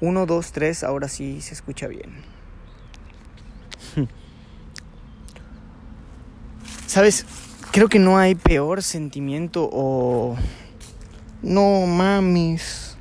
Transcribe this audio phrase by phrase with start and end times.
[0.00, 2.12] 1, 2, 3, ahora sí se escucha bien.
[6.86, 7.26] ¿Sabes?
[7.72, 10.36] Creo que no hay peor sentimiento o...
[11.42, 12.96] No mames.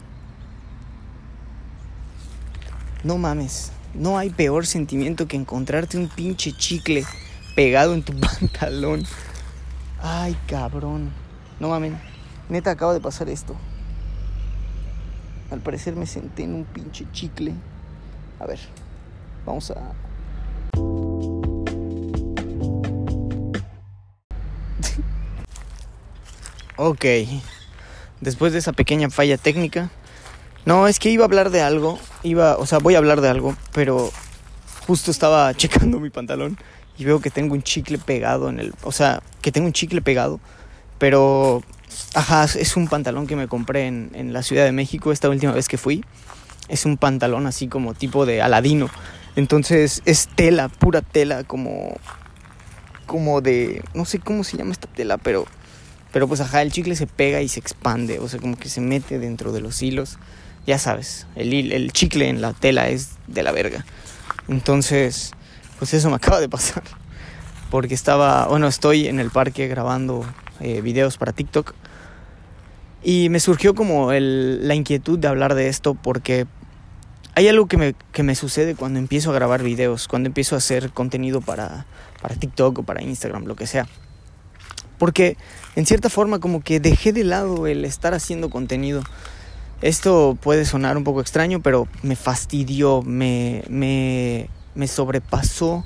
[3.03, 3.71] No mames.
[3.93, 7.05] No hay peor sentimiento que encontrarte un pinche chicle
[7.55, 9.03] pegado en tu pantalón.
[10.01, 11.11] Ay, cabrón.
[11.59, 11.93] No mames.
[12.49, 13.55] Neta, acaba de pasar esto.
[15.49, 17.53] Al parecer me senté en un pinche chicle.
[18.39, 18.59] A ver,
[19.45, 19.93] vamos a...
[26.77, 27.05] ok.
[28.19, 29.89] Después de esa pequeña falla técnica.
[30.65, 31.97] No, es que iba a hablar de algo.
[32.23, 34.11] Iba, o sea, voy a hablar de algo, pero
[34.85, 36.57] justo estaba checando mi pantalón
[36.97, 40.01] y veo que tengo un chicle pegado en el, o sea, que tengo un chicle
[40.01, 40.39] pegado,
[40.97, 41.63] pero
[42.13, 45.51] ajá, es un pantalón que me compré en, en la Ciudad de México esta última
[45.51, 46.03] vez que fui.
[46.69, 48.89] Es un pantalón así como tipo de aladino.
[49.35, 51.97] Entonces es tela, pura tela, como
[53.05, 55.45] como de no sé cómo se llama esta tela, pero
[56.11, 58.81] pero pues ajá, el chicle se pega y se expande, o sea, como que se
[58.81, 60.17] mete dentro de los hilos.
[60.65, 63.85] Ya sabes, el, el chicle en la tela es de la verga.
[64.47, 65.31] Entonces,
[65.79, 66.83] pues eso me acaba de pasar.
[67.69, 70.25] Porque estaba, bueno, estoy en el parque grabando
[70.61, 71.73] eh, videos para TikTok.
[73.03, 76.47] Y me surgió como la inquietud de hablar de esto porque
[77.35, 80.57] hay algo que me, que me sucede cuando empiezo a grabar videos, cuando empiezo a
[80.57, 81.85] hacer contenido para,
[82.21, 83.87] para TikTok o para Instagram, lo que sea.
[84.97, 85.37] Porque
[85.75, 89.03] en cierta forma como que dejé de lado el estar haciendo contenido.
[89.81, 95.83] Esto puede sonar un poco extraño, pero me fastidió, me, me, me sobrepasó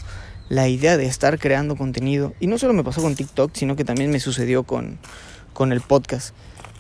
[0.52, 2.34] la idea de estar creando contenido.
[2.42, 5.00] Y no solo me pasó con TikTok, sino que también me sucedió con,
[5.54, 6.36] con el podcast.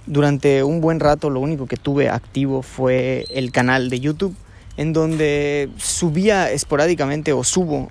[0.05, 4.35] Durante un buen rato lo único que tuve activo fue el canal de YouTube,
[4.75, 7.89] en donde subía esporádicamente o subo,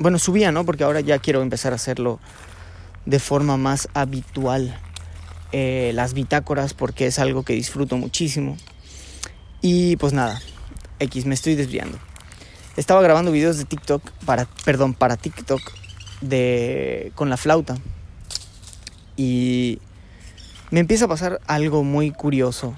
[0.00, 0.64] bueno, subía, ¿no?
[0.64, 2.18] Porque ahora ya quiero empezar a hacerlo
[3.06, 4.76] de forma más habitual.
[5.52, 8.56] Eh, las bitácoras porque es algo que disfruto muchísimo.
[9.62, 10.42] Y pues nada,
[10.98, 12.00] X, me estoy desviando.
[12.76, 15.60] Estaba grabando videos de TikTok, para, perdón, para TikTok
[16.20, 17.76] de, con la flauta.
[19.16, 19.78] Y
[20.70, 22.74] me empieza a pasar algo muy curioso.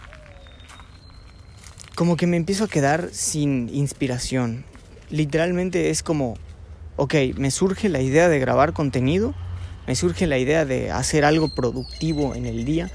[1.94, 4.66] Como que me empiezo a quedar sin inspiración.
[5.08, 6.36] Literalmente es como,
[6.96, 9.34] ok, me surge la idea de grabar contenido,
[9.86, 12.90] me surge la idea de hacer algo productivo en el día,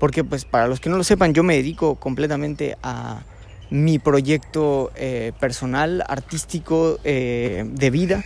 [0.00, 3.22] porque pues para los que no lo sepan, yo me dedico completamente a
[3.70, 8.24] mi proyecto eh, personal, artístico, eh, de vida,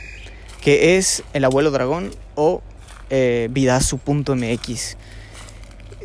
[0.62, 2.62] que es El Abuelo Dragón o
[3.10, 4.96] eh, Vidazu.mx.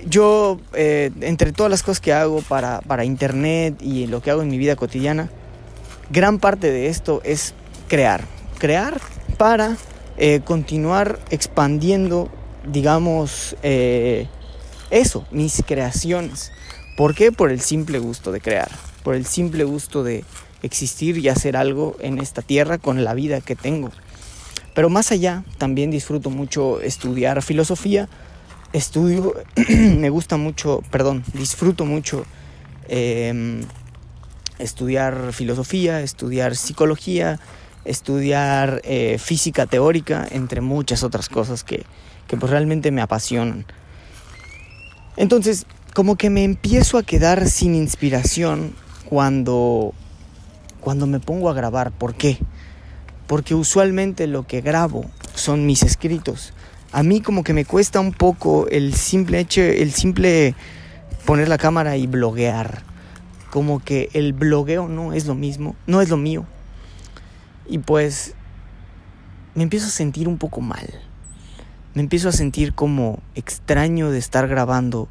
[0.05, 4.41] Yo, eh, entre todas las cosas que hago para, para internet y lo que hago
[4.41, 5.29] en mi vida cotidiana,
[6.09, 7.53] gran parte de esto es
[7.87, 8.23] crear.
[8.57, 8.99] Crear
[9.37, 9.77] para
[10.43, 12.29] continuar expandiendo,
[12.65, 16.51] digamos, eso, mis creaciones.
[16.97, 17.31] ¿Por qué?
[17.31, 18.69] Por el simple gusto de crear,
[19.09, 20.23] por el simple gusto de
[20.61, 23.89] existir y hacer algo en esta tierra con la vida que tengo.
[24.75, 28.07] Pero más allá, también disfruto mucho estudiar filosofía.
[28.71, 29.33] Estudio,
[29.67, 32.23] me gusta mucho, perdón, disfruto mucho
[32.87, 33.63] eh,
[34.59, 37.39] estudiar filosofía, estudiar psicología,
[37.85, 41.83] estudiar eh, física teórica, entre muchas otras cosas que,
[42.27, 43.65] que pues realmente me apasionan.
[45.17, 45.65] Entonces,
[45.95, 48.75] como que me empiezo a quedar sin inspiración
[49.09, 49.93] cuando,
[50.81, 51.91] cuando me pongo a grabar.
[51.91, 52.37] ¿Por qué?
[53.25, 56.53] Porque usualmente lo que grabo son mis escritos.
[56.91, 60.55] A mí como que me cuesta un poco el simple hecho, el simple
[61.25, 62.83] poner la cámara y bloguear.
[63.49, 66.45] Como que el blogueo no es lo mismo, no es lo mío.
[67.67, 68.35] Y pues
[69.55, 70.87] me empiezo a sentir un poco mal.
[71.95, 75.07] Me empiezo a sentir como extraño de estar grabando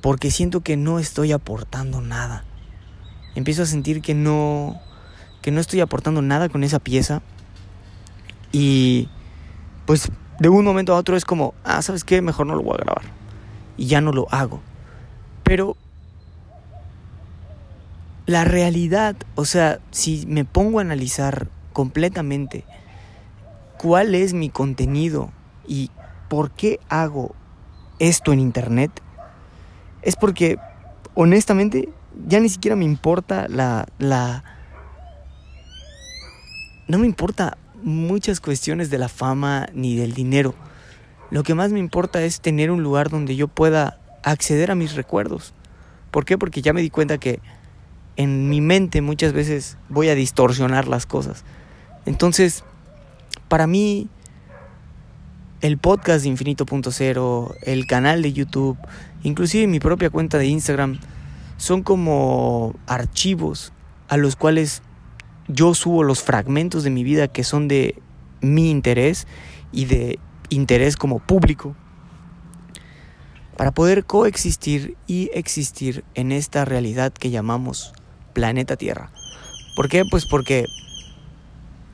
[0.00, 2.44] porque siento que no estoy aportando nada.
[3.36, 4.80] Empiezo a sentir que no
[5.42, 7.22] que no estoy aportando nada con esa pieza
[8.50, 9.08] y
[9.84, 10.10] pues
[10.40, 12.20] de un momento a otro es como, ah, ¿sabes qué?
[12.20, 13.04] Mejor no lo voy a grabar.
[13.76, 14.60] Y ya no lo hago.
[15.44, 15.76] Pero
[18.26, 22.64] la realidad, o sea, si me pongo a analizar completamente
[23.78, 25.30] cuál es mi contenido
[25.68, 25.90] y
[26.28, 27.34] por qué hago
[27.98, 28.90] esto en internet,
[30.02, 30.58] es porque
[31.14, 31.88] honestamente
[32.26, 34.44] ya ni siquiera me importa la, la...
[36.88, 40.54] No me importa muchas cuestiones de la fama ni del dinero.
[41.30, 44.94] Lo que más me importa es tener un lugar donde yo pueda acceder a mis
[44.94, 45.54] recuerdos.
[46.10, 46.38] ¿Por qué?
[46.38, 47.40] Porque ya me di cuenta que
[48.16, 51.44] en mi mente muchas veces voy a distorsionar las cosas.
[52.06, 52.64] Entonces,
[53.48, 54.08] para mí,
[55.60, 58.78] el podcast de Infinito.0, el canal de YouTube,
[59.22, 60.98] inclusive mi propia cuenta de Instagram,
[61.56, 63.72] son como archivos
[64.08, 64.82] a los cuales
[65.48, 68.00] yo subo los fragmentos de mi vida que son de
[68.40, 69.26] mi interés
[69.72, 70.18] y de
[70.50, 71.74] interés como público
[73.56, 77.92] para poder coexistir y existir en esta realidad que llamamos
[78.34, 79.10] planeta Tierra.
[79.74, 80.04] ¿Por qué?
[80.10, 80.66] Pues porque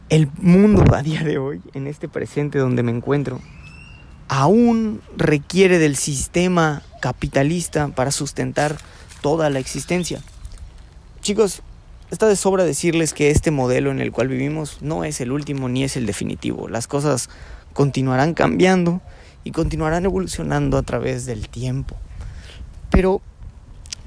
[0.09, 3.41] el mundo a día de hoy, en este presente donde me encuentro,
[4.29, 8.77] aún requiere del sistema capitalista para sustentar
[9.23, 10.21] toda la existencia.
[11.23, 11.63] Chicos,
[12.11, 15.71] está de sobra decirles que este modelo en el cual vivimos no es el último
[15.71, 16.69] ni es el definitivo.
[16.69, 17.31] Las cosas
[17.73, 19.01] continuarán cambiando
[19.45, 21.97] y continuarán evolucionando a través del tiempo.
[22.91, 23.23] Pero,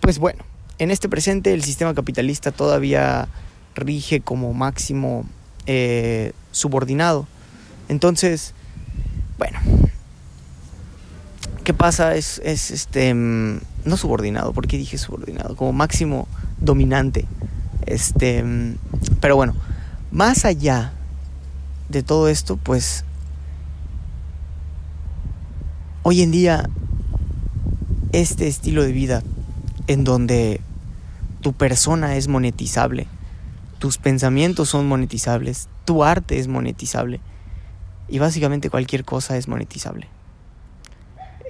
[0.02, 0.44] pues bueno,
[0.78, 3.28] en este presente el sistema capitalista todavía
[3.74, 5.26] rige como máximo
[5.66, 7.28] eh, subordinado.
[7.90, 8.54] Entonces,
[9.38, 9.60] bueno,
[11.66, 12.16] ¿qué pasa?
[12.16, 15.58] Es, es este, mm, no subordinado, ¿por qué dije subordinado?
[15.58, 16.28] Como máximo
[16.62, 17.26] dominante.
[17.88, 18.46] Este,
[19.20, 19.56] pero bueno,
[20.12, 20.94] más allá
[21.90, 23.04] de todo esto, pues
[26.04, 26.70] hoy en día
[28.12, 29.24] este estilo de vida
[29.88, 30.62] en donde
[31.42, 33.08] tu persona es monetizable,
[33.80, 37.22] tus pensamientos son monetizables, tu arte es monetizable
[38.08, 40.15] y básicamente cualquier cosa es monetizable.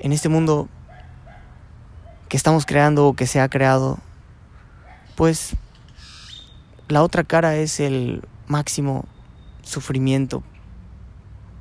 [0.06, 0.70] En este mundo
[2.30, 3.98] que estamos creando o que se ha creado,
[5.16, 5.56] pues
[6.88, 9.06] la otra cara es el máximo
[9.64, 10.44] sufrimiento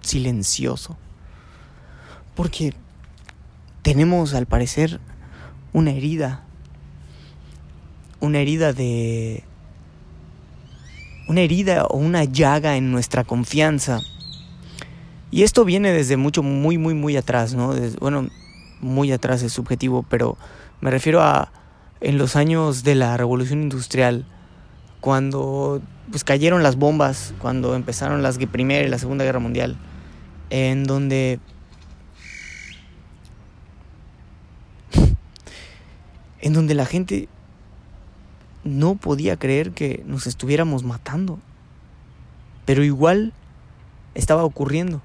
[0.03, 0.95] silencioso.
[2.35, 2.75] Porque
[3.81, 5.01] tenemos al parecer
[5.73, 6.45] una herida.
[8.21, 9.43] Una herida de...
[11.29, 14.03] Una herida o una llaga en nuestra confianza.
[15.35, 17.75] Y esto viene desde mucho, muy, muy, muy atrás, ¿no?
[17.99, 18.29] bueno,
[18.81, 20.39] muy atrás es subjetivo, pero
[20.81, 21.51] me refiero a
[22.01, 24.27] en los años de la revolución industrial
[25.01, 29.77] cuando pues cayeron las bombas, cuando empezaron las Primera y la Segunda Guerra Mundial,
[30.51, 31.41] en donde
[36.43, 37.29] en donde la gente
[38.63, 41.41] no podía creer que nos estuviéramos matando.
[42.67, 43.33] Pero igual
[44.15, 45.03] estaba ocurriendo.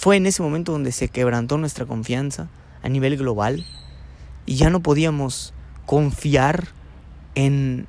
[0.00, 2.48] Fue en ese momento donde se quebrantó nuestra confianza
[2.82, 3.66] a nivel global
[4.46, 5.52] y ya no podíamos
[5.84, 6.68] confiar
[7.34, 7.86] en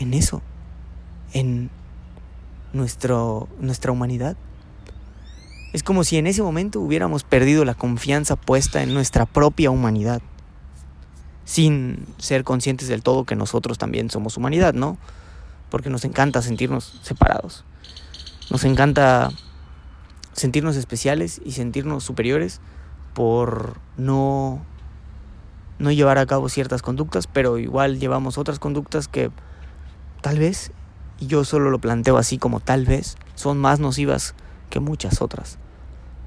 [0.00, 0.42] en eso,
[1.32, 1.70] en
[2.72, 4.36] nuestro, nuestra humanidad.
[5.72, 10.20] Es como si en ese momento hubiéramos perdido la confianza puesta en nuestra propia humanidad,
[11.44, 14.98] sin ser conscientes del todo que nosotros también somos humanidad, ¿no?
[15.70, 17.64] Porque nos encanta sentirnos separados.
[18.50, 19.30] Nos encanta
[20.38, 22.60] sentirnos especiales y sentirnos superiores
[23.14, 24.62] por no
[25.78, 29.30] no llevar a cabo ciertas conductas, pero igual llevamos otras conductas que
[30.20, 30.72] tal vez,
[31.20, 34.34] y yo solo lo planteo así como tal vez, son más nocivas
[34.70, 35.58] que muchas otras.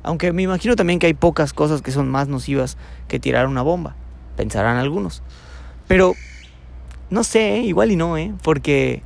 [0.03, 3.61] Aunque me imagino también que hay pocas cosas que son más nocivas que tirar una
[3.61, 3.95] bomba,
[4.37, 5.21] pensarán algunos.
[5.87, 6.13] Pero,
[7.09, 7.59] no sé, ¿eh?
[7.63, 8.33] igual y no, ¿eh?
[8.41, 9.03] Porque...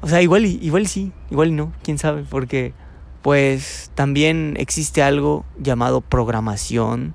[0.00, 2.72] O sea, igual y, igual sí, igual y no, quién sabe, porque
[3.22, 7.14] pues también existe algo llamado programación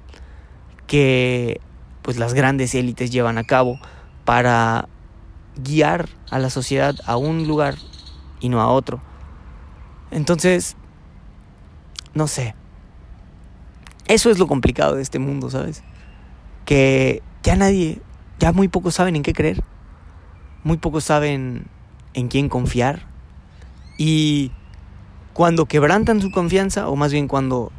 [0.87, 1.61] que
[2.01, 3.79] pues las grandes élites llevan a cabo
[4.25, 4.87] para
[5.55, 7.75] guiar a la sociedad a un lugar
[8.39, 9.01] y no a otro.
[10.11, 10.75] Entonces,
[12.13, 12.55] no sé.
[14.07, 15.83] Eso es lo complicado de este mundo, ¿sabes?
[16.65, 18.01] Que ya nadie,
[18.37, 19.63] ya muy pocos saben en qué creer.
[20.63, 21.67] Muy pocos saben
[22.13, 23.07] en quién confiar.
[23.97, 24.51] Y
[25.33, 27.71] cuando quebrantan su confianza, o más bien cuando,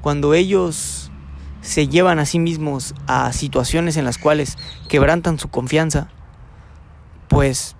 [0.00, 1.10] cuando ellos
[1.60, 4.56] se llevan a sí mismos a situaciones en las cuales
[4.88, 6.08] quebrantan su confianza,
[7.28, 7.76] pues,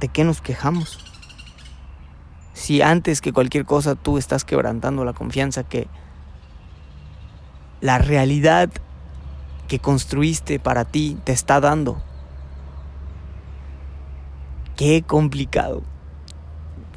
[0.00, 0.98] ¿de qué nos quejamos?
[2.52, 5.88] Si antes que cualquier cosa tú estás quebrantando la confianza que
[7.80, 8.70] la realidad
[9.68, 12.02] que construiste para ti te está dando.
[14.84, 15.82] Qué complicado.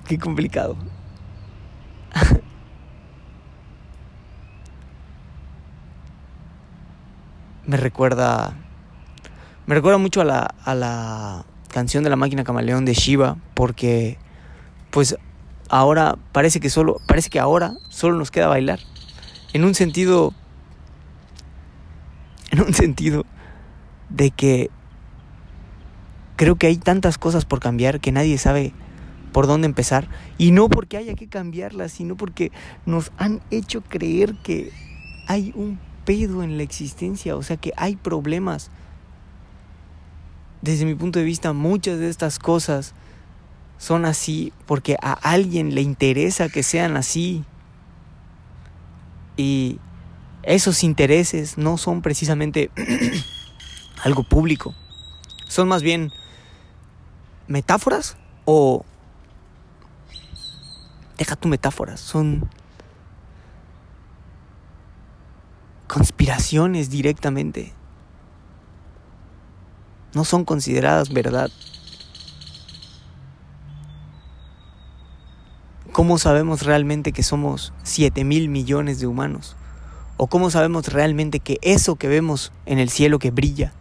[0.10, 0.76] Qué complicado.
[7.66, 8.58] me recuerda.
[9.68, 14.18] Me recuerda mucho a la, a la canción de la máquina camaleón de Shiva, porque
[14.92, 15.16] pues
[15.70, 18.80] ahora parece que solo, parece que ahora solo nos queda bailar.
[19.54, 20.34] En un sentido
[22.52, 23.24] en un sentido
[24.10, 24.72] de que
[26.38, 28.72] creo que hay tantas cosas por cambiar que nadie sabe
[29.34, 30.08] por dónde empezar.
[30.38, 32.52] Y no porque haya que cambiarlas, sino porque
[32.86, 34.72] nos han hecho creer que
[35.28, 38.72] hay un pedo en la existencia, o sea que hay problemas.
[40.62, 42.94] Desde mi punto de vista, muchas de estas cosas
[43.78, 47.44] son así porque a alguien le interesa que sean así.
[49.36, 49.80] Y
[50.44, 52.72] esos intereses no son precisamente
[54.04, 54.74] algo público.
[55.48, 56.12] Son más bien
[57.48, 58.86] metáforas o...
[61.18, 62.48] Deja tu metáforas, son
[65.88, 67.74] conspiraciones directamente.
[70.14, 71.50] No son consideradas verdad.
[75.92, 79.56] ¿Cómo sabemos realmente que somos 7 mil millones de humanos?
[80.18, 83.74] ¿O cómo sabemos realmente que eso que vemos en el cielo que brilla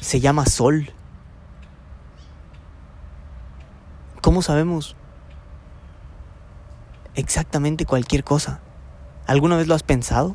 [0.00, 0.92] se llama sol?
[4.20, 4.96] ¿Cómo sabemos
[7.14, 8.60] exactamente cualquier cosa?
[9.28, 10.34] ¿Alguna vez lo has pensado?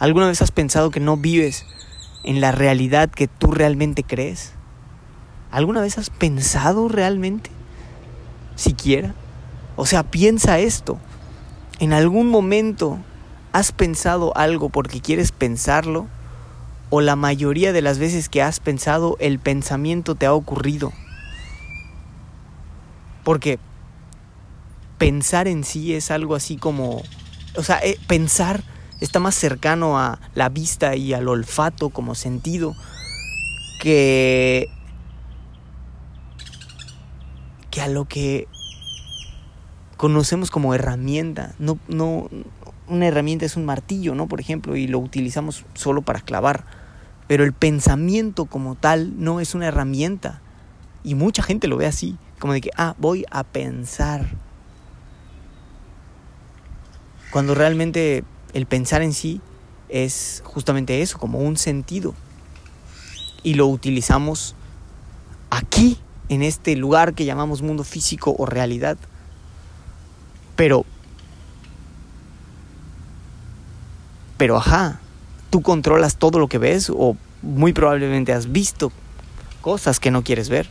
[0.00, 1.64] ¿Alguna vez has pensado que no vives
[2.24, 4.52] en la realidad que tú realmente crees?
[5.52, 7.50] ¿Alguna vez has pensado realmente?
[8.56, 9.14] Siquiera.
[9.76, 10.98] O sea, piensa esto.
[11.78, 12.98] ¿En algún momento
[13.52, 16.08] has pensado algo porque quieres pensarlo?
[16.90, 20.92] ¿O la mayoría de las veces que has pensado el pensamiento te ha ocurrido?
[23.24, 23.58] Porque
[24.98, 27.02] pensar en sí es algo así como...
[27.56, 28.62] O sea, eh, pensar
[29.00, 32.74] está más cercano a la vista y al olfato como sentido
[33.80, 34.68] que...
[37.70, 38.46] que a lo que
[39.96, 41.54] conocemos como herramienta.
[41.58, 42.28] No, no,
[42.88, 44.26] una herramienta es un martillo, ¿no?
[44.28, 46.64] Por ejemplo, y lo utilizamos solo para clavar.
[47.26, 50.40] Pero el pensamiento como tal no es una herramienta.
[51.02, 54.28] Y mucha gente lo ve así, como de que, ah, voy a pensar.
[57.32, 58.22] Cuando realmente
[58.52, 59.40] el pensar en sí
[59.88, 62.14] es justamente eso, como un sentido.
[63.42, 64.56] Y lo utilizamos
[65.48, 65.98] aquí,
[66.28, 68.98] en este lugar que llamamos mundo físico o realidad.
[70.54, 70.84] Pero,
[74.36, 75.00] pero ajá,
[75.48, 78.92] tú controlas todo lo que ves o muy probablemente has visto
[79.62, 80.68] cosas que no quieres ver.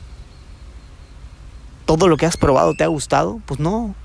[1.86, 3.42] ¿Todo lo que has probado te ha gustado?
[3.46, 3.96] Pues no.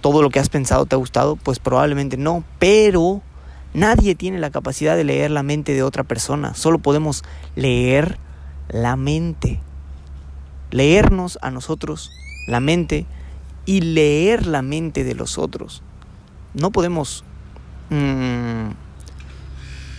[0.00, 1.36] ¿Todo lo que has pensado te ha gustado?
[1.36, 2.44] Pues probablemente no.
[2.58, 3.22] Pero
[3.74, 6.54] nadie tiene la capacidad de leer la mente de otra persona.
[6.54, 7.22] Solo podemos
[7.56, 8.18] leer
[8.68, 9.60] la mente.
[10.70, 12.10] Leernos a nosotros
[12.46, 13.06] la mente
[13.66, 15.82] y leer la mente de los otros.
[16.54, 17.24] No podemos...
[17.90, 18.70] Mm,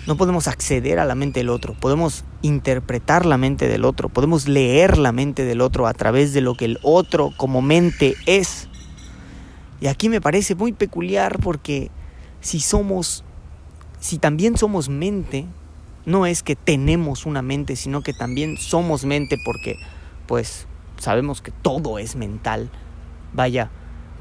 [0.08, 4.48] no podemos acceder a la mente del otro, podemos interpretar la mente del otro, podemos
[4.48, 8.68] leer la mente del otro a través de lo que el otro como mente es.
[9.80, 11.92] Y aquí me parece muy peculiar porque
[12.42, 13.24] si somos,
[14.00, 15.46] si también somos mente,
[16.06, 19.78] no es que tenemos una mente, sino que también somos mente porque
[20.28, 20.68] pues
[20.98, 22.70] sabemos que todo es mental
[23.34, 23.72] Vaya,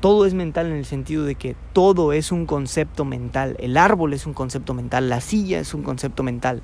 [0.02, 3.54] todo es mental en el sentido de que todo es un concepto mental.
[3.60, 6.60] El árbol es un concepto mental, la silla es un concepto mental,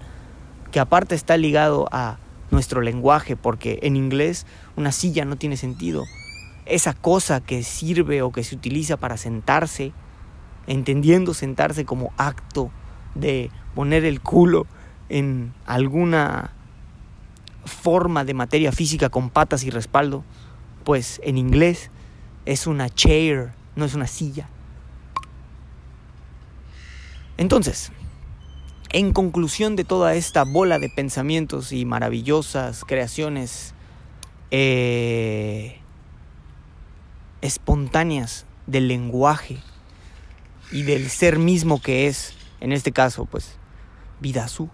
[0.72, 2.18] que aparte está ligado a
[2.50, 6.02] nuestro lenguaje, porque en inglés una silla no tiene sentido.
[6.66, 9.92] Esa cosa que sirve o que se utiliza para sentarse,
[10.66, 12.72] entendiendo sentarse como acto
[13.14, 14.66] de poner el culo
[15.10, 16.50] en alguna
[17.64, 20.24] forma de materia física con patas y respaldo,
[20.82, 21.92] pues en inglés
[22.48, 24.48] es una chair, no es una silla.
[27.36, 27.92] Entonces,
[28.88, 33.74] en conclusión de toda esta bola de pensamientos y maravillosas creaciones
[34.50, 35.78] eh,
[37.42, 39.58] espontáneas del lenguaje
[40.72, 43.58] y del ser mismo que es, en este caso, pues,
[44.20, 44.70] Vidasu,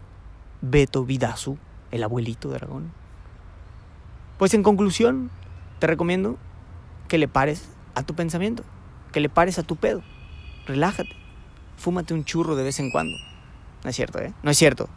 [0.62, 1.58] Beto Vidasu,
[1.90, 2.92] el abuelito de Aragón.
[4.38, 5.32] Pues en conclusión,
[5.80, 6.38] te recomiendo
[7.08, 8.64] que le pares a tu pensamiento,
[9.12, 10.02] que le pares a tu pedo.
[10.66, 11.10] Relájate.
[11.76, 13.16] Fúmate un churro de vez en cuando.
[13.82, 14.32] No es cierto, ¿eh?
[14.42, 14.88] No es cierto.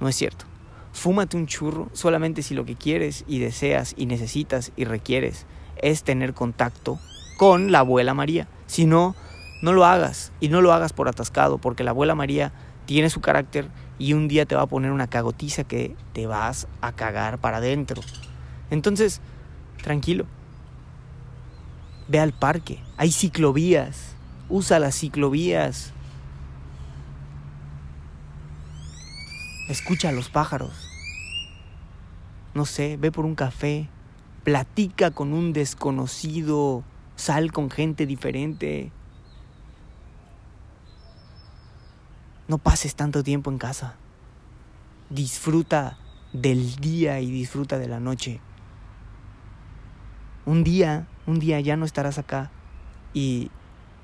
[0.00, 0.44] No es cierto.
[0.92, 5.46] Fúmate un churro solamente si lo que quieres y deseas y necesitas y requieres
[5.76, 6.98] es tener contacto
[7.38, 8.48] con la abuela María.
[8.66, 9.14] Si no,
[9.62, 10.32] no lo hagas.
[10.40, 12.52] Y no lo hagas por atascado, porque la abuela María
[12.86, 13.68] tiene su carácter
[13.98, 17.58] y un día te va a poner una cagotiza que te vas a cagar para
[17.58, 18.02] adentro.
[18.70, 19.20] Entonces,
[19.82, 20.26] tranquilo.
[22.10, 22.82] Ve al parque.
[22.96, 24.16] Hay ciclovías.
[24.48, 25.92] Usa las ciclovías.
[29.68, 30.72] Escucha a los pájaros.
[32.52, 33.88] No sé, ve por un café.
[34.42, 36.82] Platica con un desconocido.
[37.14, 38.90] Sal con gente diferente.
[42.48, 43.94] No pases tanto tiempo en casa.
[45.10, 45.96] Disfruta
[46.32, 48.40] del día y disfruta de la noche.
[50.46, 52.50] Un día, un día ya no estarás acá
[53.12, 53.50] y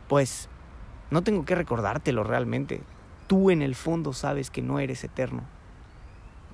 [0.08, 0.48] pues
[1.10, 2.82] no tengo que recordártelo realmente.
[3.26, 5.42] Tú en el fondo sabes que no eres eterno.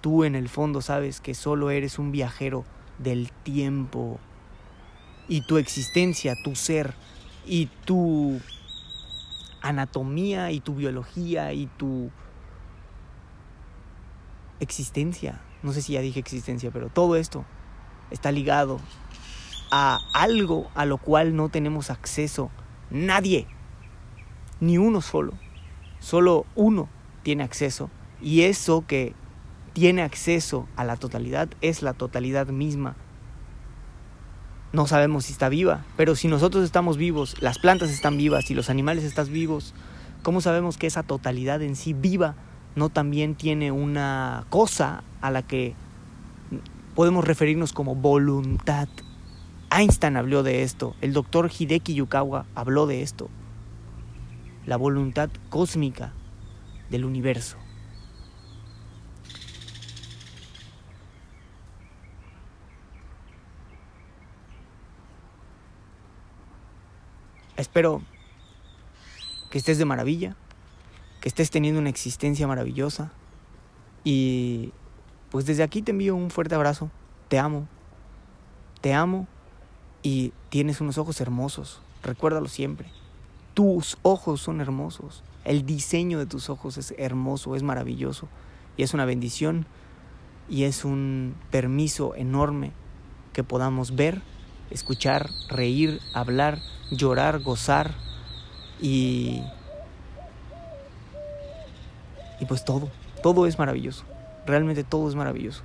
[0.00, 2.64] Tú en el fondo sabes que solo eres un viajero
[2.98, 4.18] del tiempo.
[5.28, 6.94] Y tu existencia, tu ser
[7.46, 8.40] y tu
[9.62, 12.10] anatomía y tu biología y tu
[14.60, 15.40] existencia.
[15.62, 17.44] No sé si ya dije existencia, pero todo esto
[18.10, 18.80] está ligado
[19.72, 22.50] a algo a lo cual no tenemos acceso.
[22.90, 23.46] Nadie.
[24.60, 25.32] Ni uno solo.
[25.98, 26.88] Solo uno
[27.22, 27.90] tiene acceso.
[28.20, 29.14] Y eso que
[29.72, 32.96] tiene acceso a la totalidad es la totalidad misma.
[34.74, 38.54] No sabemos si está viva, pero si nosotros estamos vivos, las plantas están vivas y
[38.54, 39.74] los animales están vivos,
[40.22, 42.34] ¿cómo sabemos que esa totalidad en sí viva
[42.74, 45.74] no también tiene una cosa a la que
[46.94, 48.88] podemos referirnos como voluntad?
[49.74, 53.30] Einstein habló de esto, el doctor Hideki Yukawa habló de esto,
[54.66, 56.12] la voluntad cósmica
[56.90, 57.56] del universo.
[67.56, 68.02] Espero
[69.50, 70.36] que estés de maravilla,
[71.22, 73.10] que estés teniendo una existencia maravillosa
[74.04, 74.74] y
[75.30, 76.90] pues desde aquí te envío un fuerte abrazo.
[77.28, 77.68] Te amo.
[78.82, 79.26] Te amo
[80.02, 81.80] y tienes unos ojos hermosos.
[82.02, 82.88] Recuérdalo siempre.
[83.54, 85.22] Tus ojos son hermosos.
[85.44, 88.28] El diseño de tus ojos es hermoso, es maravilloso.
[88.76, 89.66] Y es una bendición
[90.48, 92.72] y es un permiso enorme
[93.32, 94.22] que podamos ver
[94.70, 96.58] escuchar, reír, hablar,
[96.90, 97.94] llorar, gozar
[98.80, 99.42] y...
[102.40, 102.90] Y pues todo,
[103.22, 104.04] todo es maravilloso.
[104.46, 105.62] Realmente todo es maravilloso.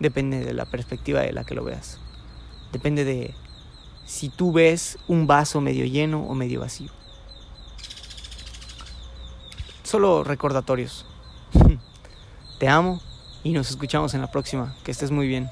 [0.00, 2.00] Depende de la perspectiva de la que lo veas.
[2.72, 3.34] Depende de
[4.08, 6.90] si tú ves un vaso medio lleno o medio vacío.
[9.82, 11.04] Solo recordatorios.
[12.58, 13.02] Te amo
[13.44, 14.74] y nos escuchamos en la próxima.
[14.82, 15.50] Que estés muy bien.